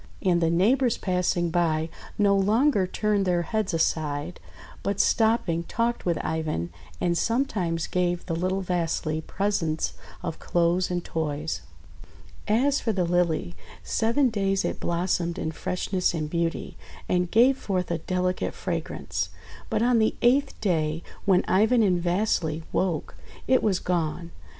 [0.23, 4.39] And the neighbours passing by no longer turned their heads aside,
[4.81, 9.93] but stopping talked with Ivan, and sometimes gave the little Vasily presents
[10.23, 11.61] of clothes and toys.
[12.47, 16.77] As for the Lily, seven days it blossomed in freshness and beauty,
[17.07, 19.29] and gave forth a delicate fragrance;
[19.69, 23.13] but on the eighth day, when Ivan and Vasily woke,
[23.47, 24.31] it was gone.